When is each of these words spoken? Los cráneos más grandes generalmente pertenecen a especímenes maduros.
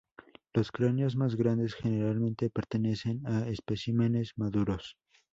Los 0.51 0.71
cráneos 0.71 1.15
más 1.15 1.35
grandes 1.35 1.75
generalmente 1.75 2.49
pertenecen 2.49 3.21
a 3.27 3.47
especímenes 3.49 4.33
maduros. 4.35 4.97